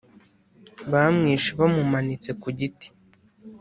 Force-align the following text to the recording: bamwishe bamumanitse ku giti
bamwishe 0.91 1.49
bamumanitse 1.59 2.29
ku 2.41 2.47
giti 2.57 2.87